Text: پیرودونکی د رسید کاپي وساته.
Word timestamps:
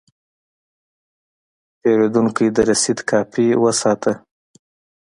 پیرودونکی 1.79 2.47
د 2.55 2.57
رسید 2.69 2.99
کاپي 3.09 3.45
وساته. 3.63 4.13